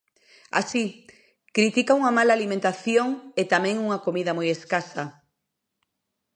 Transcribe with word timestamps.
Así, 0.59 0.83
critica 1.57 1.97
unha 1.99 2.15
mala 2.17 2.33
alimentación 2.37 3.07
e 3.41 3.43
tamén 3.53 3.75
unha 3.85 4.01
comida 4.05 4.35
moi 4.37 4.47
escasa. 4.57 5.03